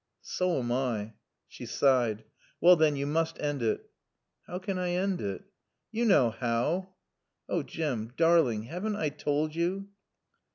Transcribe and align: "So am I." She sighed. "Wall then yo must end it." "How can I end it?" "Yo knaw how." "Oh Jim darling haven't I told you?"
"So 0.23 0.57
am 0.57 0.71
I." 0.71 1.13
She 1.47 1.67
sighed. 1.67 2.23
"Wall 2.59 2.75
then 2.75 2.95
yo 2.95 3.05
must 3.05 3.39
end 3.39 3.61
it." 3.61 3.87
"How 4.47 4.57
can 4.57 4.79
I 4.79 4.93
end 4.93 5.21
it?" 5.21 5.43
"Yo 5.91 6.05
knaw 6.05 6.31
how." 6.31 6.95
"Oh 7.47 7.61
Jim 7.61 8.11
darling 8.17 8.63
haven't 8.63 8.95
I 8.95 9.09
told 9.09 9.53
you?" 9.53 9.89